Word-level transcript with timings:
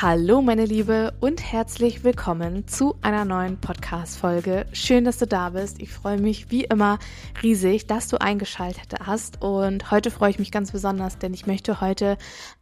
Hallo 0.00 0.42
meine 0.42 0.64
Liebe 0.64 1.12
und 1.18 1.42
herzlich 1.42 2.04
willkommen 2.04 2.68
zu 2.68 2.94
einer 3.02 3.24
neuen 3.24 3.60
Podcast-Folge. 3.60 4.66
Schön, 4.72 5.04
dass 5.04 5.18
du 5.18 5.26
da 5.26 5.50
bist. 5.50 5.82
Ich 5.82 5.92
freue 5.92 6.20
mich 6.20 6.52
wie 6.52 6.62
immer 6.62 7.00
riesig, 7.42 7.88
dass 7.88 8.06
du 8.06 8.20
eingeschaltet 8.20 8.94
hast 9.02 9.42
und 9.42 9.90
heute 9.90 10.12
freue 10.12 10.30
ich 10.30 10.38
mich 10.38 10.52
ganz 10.52 10.70
besonders, 10.70 11.18
denn 11.18 11.34
ich 11.34 11.48
möchte 11.48 11.80
heute 11.80 12.16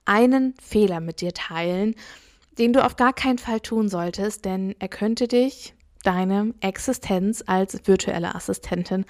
einen 0.07 0.55
Fehler 0.63 1.01
mit 1.01 1.21
dir 1.21 1.35
teilen, 1.35 1.95
den 2.57 2.73
du 2.73 2.83
auf 2.83 2.97
gar 2.97 3.13
keinen 3.13 3.37
Fall 3.37 3.61
tun 3.61 3.91
solltest, 3.91 4.47
denn 4.47 4.75
er 4.79 4.89
könnte 4.89 5.29
dich 5.29 5.75
deine 6.05 6.55
Existenz 6.61 7.45
als 7.47 7.87
virtuelle 7.87 8.35
Assistentin 8.35 9.05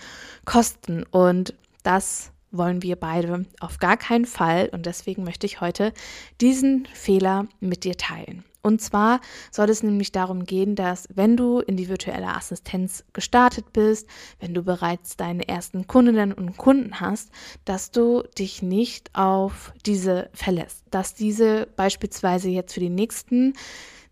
kosten 0.44 1.04
und 1.12 1.54
das 1.84 2.32
wollen 2.50 2.82
wir 2.82 2.96
beide 2.96 3.44
auf 3.60 3.78
gar 3.78 3.96
keinen 3.96 4.26
Fall 4.26 4.68
und 4.72 4.86
deswegen 4.86 5.24
möchte 5.24 5.46
ich 5.46 5.60
heute 5.60 5.92
diesen 6.40 6.86
Fehler 6.92 7.46
mit 7.60 7.84
dir 7.84 7.96
teilen. 7.96 8.44
Und 8.66 8.82
zwar 8.82 9.20
soll 9.52 9.70
es 9.70 9.84
nämlich 9.84 10.10
darum 10.10 10.44
gehen, 10.44 10.74
dass 10.74 11.06
wenn 11.14 11.36
du 11.36 11.60
in 11.60 11.76
die 11.76 11.88
virtuelle 11.88 12.34
Assistenz 12.34 13.04
gestartet 13.12 13.72
bist, 13.72 14.08
wenn 14.40 14.54
du 14.54 14.64
bereits 14.64 15.16
deine 15.16 15.46
ersten 15.46 15.86
Kundinnen 15.86 16.32
und 16.32 16.56
Kunden 16.56 16.98
hast, 16.98 17.30
dass 17.64 17.92
du 17.92 18.24
dich 18.36 18.62
nicht 18.62 19.14
auf 19.14 19.72
diese 19.86 20.30
verlässt, 20.34 20.82
dass 20.90 21.14
diese 21.14 21.68
beispielsweise 21.76 22.48
jetzt 22.48 22.74
für 22.74 22.80
die 22.80 22.90
nächsten 22.90 23.52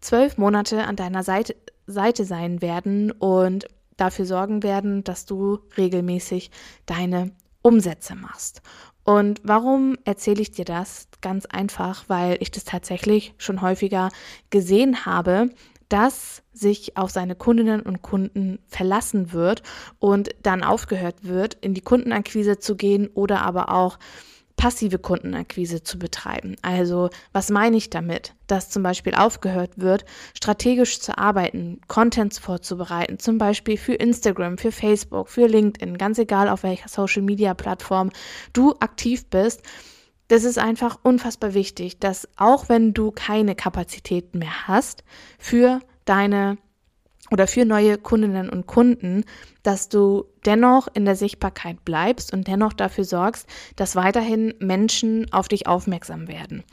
zwölf 0.00 0.38
Monate 0.38 0.84
an 0.84 0.94
deiner 0.94 1.24
Seite, 1.24 1.56
Seite 1.88 2.24
sein 2.24 2.62
werden 2.62 3.10
und 3.10 3.66
dafür 3.96 4.24
sorgen 4.24 4.62
werden, 4.62 5.02
dass 5.02 5.27
du 5.27 5.58
regelmäßig 5.77 6.52
deine 6.86 7.32
Umsätze 7.64 8.14
machst. 8.14 8.60
Und 9.04 9.40
warum 9.42 9.96
erzähle 10.04 10.42
ich 10.42 10.50
dir 10.50 10.64
das? 10.64 11.08
Ganz 11.20 11.46
einfach, 11.46 12.04
weil 12.08 12.36
ich 12.40 12.50
das 12.50 12.64
tatsächlich 12.64 13.34
schon 13.38 13.62
häufiger 13.62 14.10
gesehen 14.50 15.06
habe, 15.06 15.50
dass 15.88 16.42
sich 16.52 16.96
auf 16.96 17.10
seine 17.10 17.34
Kundinnen 17.34 17.80
und 17.80 18.02
Kunden 18.02 18.58
verlassen 18.66 19.32
wird 19.32 19.62
und 19.98 20.30
dann 20.42 20.62
aufgehört 20.62 21.24
wird, 21.24 21.54
in 21.60 21.74
die 21.74 21.80
Kundenakquise 21.80 22.58
zu 22.58 22.76
gehen 22.76 23.08
oder 23.08 23.42
aber 23.42 23.70
auch 23.70 23.98
passive 24.56 24.98
Kundenakquise 24.98 25.83
zu 25.83 25.98
betreiben. 25.98 26.56
Also 26.62 27.10
was 27.33 27.50
meine 27.50 27.77
ich 27.77 27.91
damit? 27.91 28.34
Dass 28.47 28.70
zum 28.70 28.83
Beispiel 28.83 29.14
aufgehört 29.14 29.72
wird, 29.77 30.05
strategisch 30.34 31.00
zu 31.00 31.19
arbeiten, 31.19 31.80
Contents 31.88 32.38
vorzubereiten, 32.38 33.19
zum 33.19 33.38
Beispiel 33.38 33.77
für 33.77 33.94
Instagram, 33.94 34.58
für 34.58 34.72
Facebook, 34.72 35.28
für 35.28 35.46
LinkedIn, 35.46 35.98
ganz 35.98 36.19
egal 36.19 36.48
auf 36.48 36.62
welcher 36.62 36.88
Social-Media-Plattform 36.88 38.11
du 38.52 38.74
aktiv 38.80 39.27
bist. 39.27 39.62
Das 40.28 40.44
ist 40.44 40.58
einfach 40.58 40.98
unfassbar 41.02 41.52
wichtig, 41.52 41.98
dass 41.98 42.28
auch 42.36 42.68
wenn 42.68 42.94
du 42.94 43.11
keine 43.11 43.55
Kapazitäten 43.55 44.39
mehr 44.39 44.66
hast 44.66 45.05
für 45.39 45.80
deine 46.06 46.58
oder 47.30 47.47
für 47.47 47.64
neue 47.64 47.97
Kundinnen 47.97 48.50
und 48.50 48.67
Kunden, 48.67 49.25
dass 49.62 49.89
du 49.89 50.27
dennoch 50.44 50.89
in 50.92 51.06
der 51.06 51.17
Sichtbarkeit 51.17 51.83
bleibst 51.86 52.35
und 52.35 52.46
dennoch 52.46 52.74
dafür 52.74 53.05
sorgst, 53.05 53.48
dass 53.77 53.96
weiterhin 53.96 54.52
Menschen 54.58 55.33
auf 55.33 55.48
dich 55.48 55.67
aufmerksam 55.67 56.29
werden. 56.29 56.64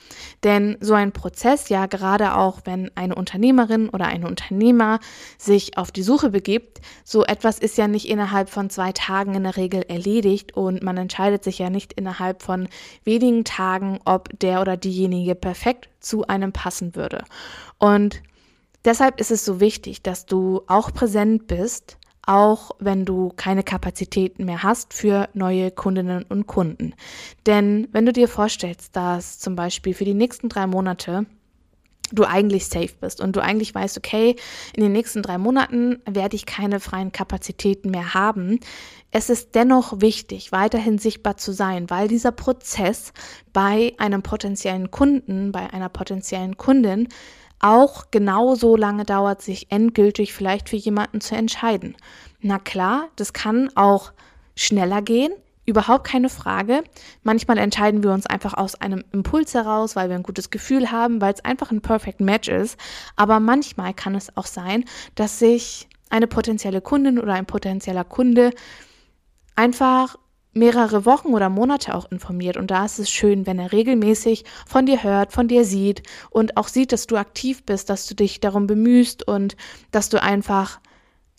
Denn 0.43 0.75
so 0.81 0.93
ein 0.93 1.13
Prozess, 1.13 1.69
ja 1.69 1.85
gerade 1.85 2.35
auch 2.35 2.59
wenn 2.65 2.91
eine 2.95 3.15
Unternehmerin 3.15 3.87
oder 3.87 4.07
ein 4.07 4.25
Unternehmer 4.25 4.99
sich 5.37 5.77
auf 5.77 5.91
die 5.91 6.03
Suche 6.03 6.29
begibt, 6.31 6.81
so 7.05 7.23
etwas 7.23 7.59
ist 7.59 7.77
ja 7.77 7.87
nicht 7.87 8.09
innerhalb 8.09 8.49
von 8.49 8.69
zwei 8.69 8.91
Tagen 8.91 9.35
in 9.35 9.43
der 9.43 9.55
Regel 9.55 9.83
erledigt 9.87 10.57
und 10.57 10.83
man 10.83 10.97
entscheidet 10.97 11.45
sich 11.45 11.59
ja 11.59 11.69
nicht 11.69 11.93
innerhalb 11.93 12.41
von 12.41 12.67
wenigen 13.05 13.45
Tagen, 13.45 13.99
ob 14.03 14.37
der 14.39 14.59
oder 14.59 14.75
diejenige 14.75 15.35
perfekt 15.35 15.87
zu 16.01 16.27
einem 16.27 16.51
passen 16.51 16.93
würde. 16.95 17.23
Und 17.77 18.21
Deshalb 18.85 19.19
ist 19.19 19.31
es 19.31 19.45
so 19.45 19.59
wichtig, 19.59 20.01
dass 20.01 20.25
du 20.25 20.61
auch 20.67 20.91
präsent 20.91 21.47
bist, 21.47 21.97
auch 22.25 22.71
wenn 22.79 23.05
du 23.05 23.31
keine 23.35 23.63
Kapazitäten 23.63 24.45
mehr 24.45 24.63
hast 24.63 24.93
für 24.93 25.29
neue 25.33 25.71
Kundinnen 25.71 26.23
und 26.23 26.47
Kunden. 26.47 26.93
Denn 27.45 27.87
wenn 27.91 28.05
du 28.05 28.13
dir 28.13 28.27
vorstellst, 28.27 28.95
dass 28.95 29.39
zum 29.39 29.55
Beispiel 29.55 29.93
für 29.93 30.05
die 30.05 30.13
nächsten 30.13 30.49
drei 30.49 30.67
Monate 30.67 31.25
du 32.11 32.25
eigentlich 32.25 32.67
safe 32.67 32.93
bist 32.99 33.21
und 33.21 33.35
du 33.35 33.41
eigentlich 33.41 33.73
weißt, 33.73 33.97
okay, 33.97 34.35
in 34.75 34.83
den 34.83 34.91
nächsten 34.91 35.21
drei 35.21 35.37
Monaten 35.37 36.01
werde 36.05 36.35
ich 36.35 36.45
keine 36.45 36.79
freien 36.79 37.11
Kapazitäten 37.11 37.89
mehr 37.89 38.13
haben. 38.13 38.59
Es 39.11 39.29
ist 39.29 39.55
dennoch 39.55 40.01
wichtig, 40.01 40.51
weiterhin 40.51 40.97
sichtbar 40.97 41.37
zu 41.37 41.53
sein, 41.53 41.89
weil 41.89 42.07
dieser 42.07 42.31
Prozess 42.31 43.13
bei 43.53 43.93
einem 43.97 44.23
potenziellen 44.23 44.91
Kunden, 44.91 45.51
bei 45.51 45.71
einer 45.71 45.89
potenziellen 45.89 46.57
Kundin 46.57 47.07
auch 47.61 48.05
genauso 48.11 48.75
lange 48.75 49.05
dauert, 49.05 49.41
sich 49.41 49.71
endgültig 49.71 50.33
vielleicht 50.33 50.69
für 50.69 50.75
jemanden 50.75 51.21
zu 51.21 51.35
entscheiden. 51.35 51.95
Na 52.41 52.59
klar, 52.59 53.09
das 53.15 53.33
kann 53.33 53.69
auch 53.75 54.11
schneller 54.55 55.01
gehen, 55.01 55.31
überhaupt 55.65 56.05
keine 56.05 56.29
Frage. 56.29 56.83
Manchmal 57.23 57.57
entscheiden 57.57 58.03
wir 58.03 58.11
uns 58.11 58.25
einfach 58.25 58.55
aus 58.55 58.75
einem 58.75 59.03
Impuls 59.11 59.53
heraus, 59.53 59.95
weil 59.95 60.09
wir 60.09 60.15
ein 60.15 60.23
gutes 60.23 60.49
Gefühl 60.49 60.91
haben, 60.91 61.21
weil 61.21 61.33
es 61.33 61.45
einfach 61.45 61.71
ein 61.71 61.81
Perfect 61.81 62.19
Match 62.19 62.49
ist. 62.49 62.77
Aber 63.15 63.39
manchmal 63.39 63.93
kann 63.93 64.15
es 64.15 64.35
auch 64.35 64.47
sein, 64.47 64.85
dass 65.15 65.39
sich 65.39 65.87
eine 66.09 66.27
potenzielle 66.27 66.81
Kundin 66.81 67.19
oder 67.19 67.33
ein 67.33 67.45
potenzieller 67.45 68.03
Kunde 68.03 68.51
einfach 69.55 70.17
mehrere 70.53 71.05
Wochen 71.05 71.29
oder 71.29 71.49
Monate 71.49 71.95
auch 71.95 72.11
informiert. 72.11 72.57
Und 72.57 72.71
da 72.71 72.85
ist 72.85 72.99
es 72.99 73.09
schön, 73.09 73.47
wenn 73.47 73.59
er 73.59 73.71
regelmäßig 73.71 74.43
von 74.67 74.85
dir 74.85 75.03
hört, 75.03 75.31
von 75.31 75.47
dir 75.47 75.63
sieht 75.63 76.03
und 76.29 76.57
auch 76.57 76.67
sieht, 76.67 76.91
dass 76.91 77.07
du 77.07 77.15
aktiv 77.15 77.63
bist, 77.63 77.89
dass 77.89 78.07
du 78.07 78.15
dich 78.15 78.39
darum 78.39 78.67
bemühst 78.67 79.27
und 79.27 79.55
dass 79.91 80.09
du 80.09 80.21
einfach 80.21 80.79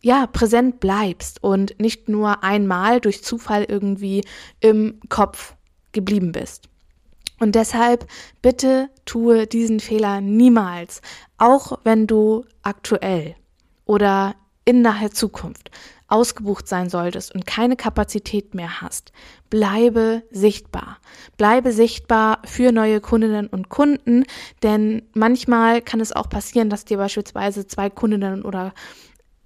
ja, 0.01 0.27
präsent 0.27 0.81
bleibst 0.81 1.43
und 1.43 1.79
nicht 1.79 2.09
nur 2.09 2.43
einmal 2.43 3.01
durch 3.01 3.23
Zufall 3.23 3.65
irgendwie 3.65 4.25
im 4.61 4.99
Kopf 5.09 5.55
geblieben 5.93 6.33
bist. 6.33 6.69
Und 7.39 7.55
deshalb 7.55 8.07
bitte 8.41 8.89
tue 9.05 9.47
diesen 9.47 9.81
Fehler 9.81 10.21
niemals, 10.21 11.03
auch 11.39 11.79
wenn 11.85 12.07
du 12.07 12.45
aktuell 12.63 13.37
oder 13.85 14.35
in 14.65 14.83
naher 14.83 15.11
Zukunft 15.11 15.71
ausgebucht 16.13 16.69
sein 16.69 16.91
solltest 16.91 17.35
und 17.35 17.47
keine 17.47 17.75
Kapazität 17.75 18.55
mehr 18.55 18.83
hast, 18.83 19.13
bleibe 19.49 20.23
sichtbar. 20.31 20.99
Bleibe 21.39 21.73
sichtbar 21.73 22.43
für 22.45 22.71
neue 22.71 23.01
Kundinnen 23.01 23.47
und 23.47 23.71
Kunden, 23.71 24.25
denn 24.63 25.03
manchmal 25.15 25.81
kann 25.81 26.01
es 26.01 26.13
auch 26.13 26.29
passieren, 26.29 26.69
dass 26.69 26.85
dir 26.85 26.99
beispielsweise 26.99 27.67
zwei 27.67 27.89
Kundinnen 27.89 28.43
oder 28.43 28.75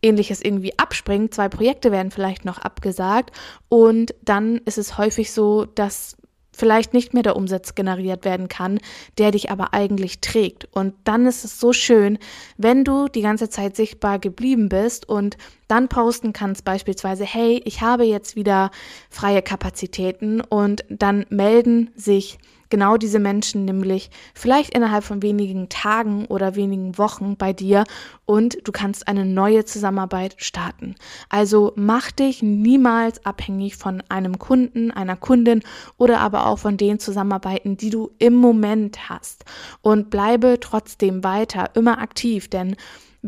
ähnliches 0.03 0.43
irgendwie 0.43 0.77
abspringen. 0.77 1.31
Zwei 1.31 1.49
Projekte 1.49 1.93
werden 1.93 2.11
vielleicht 2.11 2.45
noch 2.45 2.59
abgesagt 2.59 3.31
und 3.69 4.15
dann 4.23 4.59
ist 4.65 4.77
es 4.77 4.99
häufig 4.99 5.33
so, 5.33 5.67
dass 5.67 6.17
vielleicht 6.57 6.95
nicht 6.95 7.15
mehr 7.15 7.23
der 7.23 7.37
Umsatz 7.37 7.75
generiert 7.75 8.25
werden 8.25 8.49
kann, 8.49 8.81
der 9.19 9.31
dich 9.31 9.51
aber 9.51 9.75
eigentlich 9.75 10.21
trägt. 10.21 10.67
Und 10.73 10.95
dann 11.05 11.27
ist 11.27 11.45
es 11.45 11.61
so 11.61 11.73
schön, 11.73 12.19
wenn 12.57 12.83
du 12.83 13.09
die 13.09 13.21
ganze 13.21 13.51
Zeit 13.51 13.77
sichtbar 13.77 14.19
geblieben 14.19 14.69
bist 14.69 15.09
und 15.09 15.37
dann 15.69 15.89
posten 15.89 16.33
kannst 16.33 16.65
beispielsweise, 16.65 17.25
hey, 17.25 17.61
ich 17.65 17.81
habe 17.81 18.05
jetzt 18.05 18.37
wieder 18.37 18.71
freie 19.11 19.43
Kapazitäten 19.43 20.41
und 20.41 20.85
dann 20.89 21.27
melden 21.29 21.91
sich 21.97 22.39
genau 22.71 22.97
diese 22.97 23.19
Menschen 23.19 23.65
nämlich 23.65 24.11
vielleicht 24.35 24.75
innerhalb 24.75 25.05
von 25.05 25.23
wenigen 25.23 25.69
Tagen 25.69 26.27
oder 26.27 26.57
wenigen 26.57 26.99
Wochen 26.99 27.37
bei 27.37 27.53
dir 27.53 27.85
und 28.25 28.57
du 28.65 28.73
kannst 28.73 29.09
eine 29.09 29.25
neue 29.25 29.65
Zusammenarbeit 29.65 30.35
starten. 30.39 30.95
Also 31.29 31.73
mach 31.77 32.11
dich 32.11 32.43
niemals 32.43 33.25
abhängig 33.25 33.77
von 33.77 34.03
einem 34.09 34.39
Kunden, 34.39 34.91
einer 34.91 35.17
Kundin 35.17 35.63
oder 35.97 36.21
aber 36.21 36.47
auch 36.47 36.59
von 36.59 36.77
den 36.77 36.99
Zusammenarbeiten, 36.99 37.77
die 37.77 37.91
du 37.91 38.11
im 38.19 38.35
Moment 38.35 39.09
hast 39.09 39.45
und 39.83 40.11
bleibe 40.11 40.59
trotzdem 40.61 41.25
weiter 41.25 41.71
immer 41.75 41.99
aktiv, 41.99 42.49
denn 42.49 42.77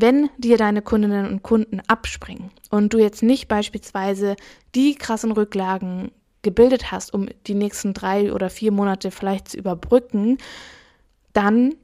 wenn 0.01 0.31
dir 0.39 0.57
deine 0.57 0.83
Kundinnen 0.83 1.27
und 1.27 1.43
Kunden 1.43 1.81
abspringen 1.87 2.51
und 2.71 2.93
du 2.93 2.99
jetzt 2.99 3.23
nicht 3.23 3.49
beispielsweise 3.49 4.37
die 4.75 4.95
krassen 4.95 5.33
Rücklagen 5.33 6.11
gebildet 6.43 6.93
hast, 6.93 7.13
um 7.13 7.29
die 7.47 7.55
nächsten 7.55 7.95
drei 7.95 8.33
oder 8.33 8.49
vier 8.51 8.73
Monate 8.73 9.11
vielleicht 9.11 9.49
zu 9.49 9.59
überbrücken, 9.59 10.39
dann, 11.33 11.75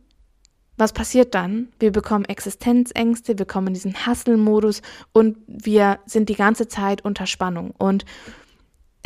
was 0.77 0.93
passiert 0.93 1.35
dann? 1.35 1.69
Wir 1.79 1.93
bekommen 1.93 2.25
Existenzängste, 2.25 3.39
wir 3.39 3.47
kommen 3.47 3.69
in 3.69 3.75
diesen 3.75 4.07
Hustle-Modus 4.07 4.83
und 5.13 5.37
wir 5.47 5.99
sind 6.07 6.29
die 6.29 6.37
ganze 6.37 6.69
Zeit 6.69 7.05
unter 7.05 7.27
Spannung. 7.27 7.73
Und 7.79 8.05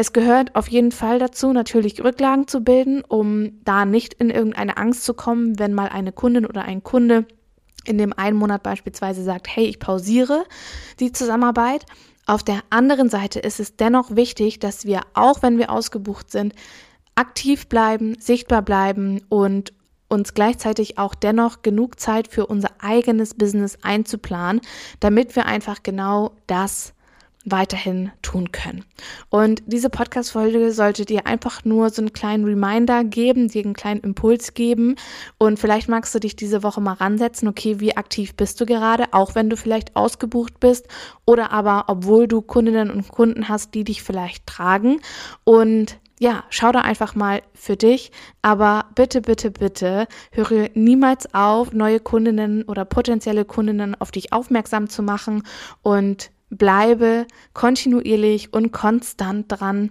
Es 0.01 0.13
gehört 0.13 0.55
auf 0.55 0.69
jeden 0.69 0.93
Fall 0.93 1.19
dazu, 1.19 1.53
natürlich 1.53 2.05
Rücklagen 2.05 2.47
zu 2.47 2.63
bilden, 2.63 3.03
um 3.03 3.61
da 3.65 3.85
nicht 3.85 4.15
in 4.15 4.31
irgendeine 4.31 4.77
Angst 4.77 5.05
zu 5.05 5.13
kommen, 5.13 5.59
wenn 5.59 5.75
mal 5.75 5.89
eine 5.89 6.13
Kundin 6.13 6.47
oder 6.47 6.63
ein 6.63 6.85
Kunde 6.85 7.27
in 7.89 7.99
dem 7.99 8.13
einen 8.13 8.37
Monat 8.37 8.63
beispielsweise 8.63 9.23
sagt, 9.23 9.49
hey, 9.49 9.65
ich 9.65 9.79
pausiere 9.79 10.45
die 11.01 11.13
Zusammenarbeit. 11.13 11.85
Auf 12.27 12.43
der 12.43 12.61
anderen 12.71 13.09
Seite 13.09 13.41
ist 13.41 13.59
es 13.59 13.77
dennoch 13.77 14.15
wichtig, 14.15 14.59
dass 14.59 14.85
wir, 14.85 15.01
auch 15.15 15.43
wenn 15.43 15.59
wir 15.59 15.71
ausgebucht 15.71 16.31
sind, 16.31 16.55
aktiv 17.15 17.69
bleiben, 17.69 18.17
sichtbar 18.21 18.63
bleiben 18.63 19.23
und 19.29 19.73
uns 20.09 20.35
gleichzeitig 20.35 20.99
auch 20.99 21.15
dennoch 21.15 21.63
genug 21.63 21.99
Zeit 21.99 22.29
für 22.29 22.47
unser 22.47 22.71
eigenes 22.81 23.35
Business 23.35 23.79
einzuplanen, 23.83 24.61
damit 25.01 25.37
wir 25.37 25.47
einfach 25.47 25.83
genau 25.83 26.33
das 26.47 26.95
weiterhin 27.51 28.11
tun 28.23 28.53
können. 28.53 28.85
Und 29.31 29.63
diese 29.67 29.91
Podcast-Folge 29.91 30.73
sollte 30.73 31.05
dir 31.05 31.27
einfach 31.27 31.65
nur 31.65 31.91
so 31.91 32.03
einen 32.03 32.13
kleinen 32.13 32.45
Reminder 32.45 33.05
geben, 33.05 33.49
dir 33.49 33.65
einen 33.65 33.75
kleinen 33.75 34.01
Impuls 34.01 34.55
geben. 34.55 34.97
Und 35.39 35.59
vielleicht 35.59 35.89
magst 35.89 36.15
du 36.15 36.19
dich 36.19 36.37
diese 36.37 36.63
Woche 36.63 36.81
mal 36.81 36.95
ransetzen, 36.95 37.49
okay, 37.49 37.81
wie 37.81 37.97
aktiv 37.97 38.35
bist 38.35 38.61
du 38.61 38.67
gerade, 38.67 39.07
auch 39.13 39.35
wenn 39.35 39.51
du 39.51 39.57
vielleicht 39.57 39.97
ausgebucht 39.97 40.61
bist 40.61 40.87
oder 41.25 41.53
aber 41.53 41.85
obwohl 41.89 42.29
du 42.29 42.41
Kundinnen 42.41 42.91
und 42.91 43.09
Kunden 43.09 43.49
hast, 43.49 43.75
die 43.75 43.85
dich 43.85 44.03
vielleicht 44.03 44.47
tragen. 44.47 45.01
Und 45.45 45.99
ja, 46.21 46.45
schau 46.51 46.73
da 46.73 46.81
einfach 46.81 47.15
mal 47.15 47.43
für 47.55 47.77
dich. 47.77 48.11
Aber 48.43 48.87
bitte, 48.95 49.21
bitte, 49.21 49.51
bitte 49.51 50.07
höre 50.33 50.69
niemals 50.75 51.33
auf, 51.35 51.73
neue 51.73 52.01
Kundinnen 52.01 52.65
oder 52.65 52.85
potenzielle 52.85 53.45
Kundinnen 53.45 53.95
auf 54.01 54.11
dich 54.11 54.33
aufmerksam 54.33 54.89
zu 54.89 55.03
machen 55.03 55.43
und 55.83 56.31
bleibe 56.51 57.27
kontinuierlich 57.53 58.53
und 58.53 58.73
konstant 58.73 59.47
dran, 59.49 59.91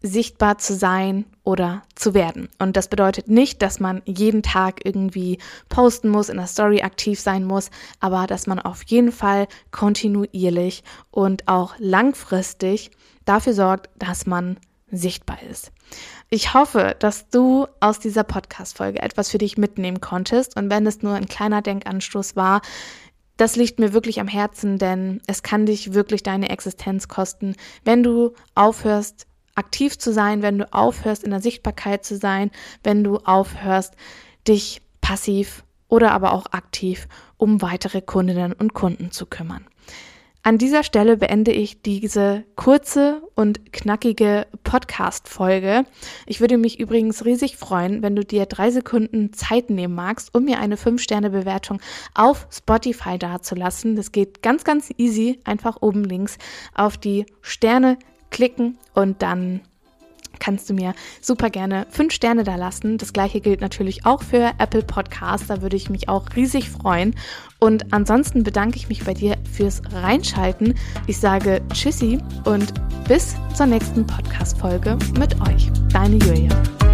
sichtbar 0.00 0.58
zu 0.58 0.74
sein 0.74 1.24
oder 1.42 1.82
zu 1.94 2.14
werden. 2.14 2.48
Und 2.58 2.76
das 2.76 2.88
bedeutet 2.88 3.28
nicht, 3.28 3.62
dass 3.62 3.80
man 3.80 4.02
jeden 4.04 4.42
Tag 4.42 4.84
irgendwie 4.84 5.38
posten 5.68 6.08
muss, 6.08 6.28
in 6.28 6.36
der 6.36 6.46
Story 6.46 6.82
aktiv 6.82 7.18
sein 7.18 7.44
muss, 7.44 7.70
aber 7.98 8.26
dass 8.26 8.46
man 8.46 8.60
auf 8.60 8.82
jeden 8.84 9.12
Fall 9.12 9.48
kontinuierlich 9.72 10.84
und 11.10 11.48
auch 11.48 11.74
langfristig 11.78 12.90
dafür 13.24 13.54
sorgt, 13.54 13.90
dass 13.96 14.26
man 14.26 14.58
sichtbar 14.90 15.42
ist. 15.42 15.72
Ich 16.30 16.54
hoffe, 16.54 16.96
dass 16.98 17.28
du 17.28 17.66
aus 17.80 17.98
dieser 17.98 18.24
Podcast-Folge 18.24 19.02
etwas 19.02 19.30
für 19.30 19.38
dich 19.38 19.58
mitnehmen 19.58 20.00
konntest 20.00 20.56
und 20.56 20.70
wenn 20.70 20.86
es 20.86 21.02
nur 21.02 21.14
ein 21.14 21.26
kleiner 21.26 21.60
Denkanstoß 21.60 22.36
war, 22.36 22.62
das 23.38 23.56
liegt 23.56 23.78
mir 23.78 23.94
wirklich 23.94 24.20
am 24.20 24.28
Herzen, 24.28 24.78
denn 24.78 25.22
es 25.26 25.42
kann 25.42 25.64
dich 25.64 25.94
wirklich 25.94 26.22
deine 26.22 26.50
Existenz 26.50 27.08
kosten, 27.08 27.54
wenn 27.84 28.02
du 28.02 28.34
aufhörst, 28.54 29.26
aktiv 29.54 29.96
zu 29.98 30.12
sein, 30.12 30.42
wenn 30.42 30.58
du 30.58 30.72
aufhörst, 30.72 31.24
in 31.24 31.30
der 31.30 31.40
Sichtbarkeit 31.40 32.04
zu 32.04 32.16
sein, 32.16 32.50
wenn 32.82 33.02
du 33.02 33.16
aufhörst, 33.18 33.94
dich 34.46 34.82
passiv 35.00 35.64
oder 35.88 36.12
aber 36.12 36.32
auch 36.32 36.46
aktiv 36.52 37.08
um 37.36 37.62
weitere 37.62 38.02
Kundinnen 38.02 38.52
und 38.52 38.74
Kunden 38.74 39.10
zu 39.12 39.24
kümmern. 39.24 39.64
An 40.44 40.56
dieser 40.56 40.82
Stelle 40.82 41.16
beende 41.16 41.52
ich 41.52 41.82
diese 41.82 42.44
kurze 42.54 43.22
und 43.34 43.72
knackige 43.72 44.46
Podcast-Folge. 44.64 45.84
Ich 46.26 46.40
würde 46.40 46.56
mich 46.56 46.80
übrigens 46.80 47.24
riesig 47.24 47.56
freuen, 47.56 48.02
wenn 48.02 48.16
du 48.16 48.24
dir 48.24 48.46
drei 48.46 48.70
Sekunden 48.70 49.32
Zeit 49.32 49.68
nehmen 49.68 49.94
magst, 49.94 50.34
um 50.34 50.44
mir 50.44 50.60
eine 50.60 50.76
5-Sterne-Bewertung 50.76 51.80
auf 52.14 52.46
Spotify 52.50 53.18
dazulassen. 53.18 53.96
Das 53.96 54.12
geht 54.12 54.42
ganz, 54.42 54.64
ganz 54.64 54.90
easy. 54.96 55.40
Einfach 55.44 55.82
oben 55.82 56.04
links 56.04 56.38
auf 56.74 56.96
die 56.96 57.26
Sterne 57.42 57.98
klicken 58.30 58.78
und 58.94 59.22
dann 59.22 59.60
kannst 60.40 60.68
du 60.70 60.74
mir 60.74 60.94
super 61.20 61.50
gerne 61.50 61.86
fünf 61.90 62.12
Sterne 62.12 62.44
da 62.44 62.56
lassen. 62.56 62.98
Das 62.98 63.12
gleiche 63.12 63.40
gilt 63.40 63.60
natürlich 63.60 64.06
auch 64.06 64.22
für 64.22 64.52
Apple 64.58 64.82
Podcasts. 64.82 65.46
Da 65.46 65.62
würde 65.62 65.76
ich 65.76 65.90
mich 65.90 66.08
auch 66.08 66.26
riesig 66.36 66.70
freuen. 66.70 67.14
Und 67.58 67.92
ansonsten 67.92 68.44
bedanke 68.44 68.76
ich 68.76 68.88
mich 68.88 69.04
bei 69.04 69.14
dir 69.14 69.36
fürs 69.52 69.82
Reinschalten. 69.92 70.74
Ich 71.06 71.18
sage 71.18 71.60
Tschüssi 71.72 72.18
und 72.44 72.72
bis 73.08 73.36
zur 73.54 73.66
nächsten 73.66 74.06
Podcast-Folge 74.06 74.96
mit 75.18 75.40
euch. 75.48 75.70
Deine 75.92 76.16
Julia. 76.16 76.87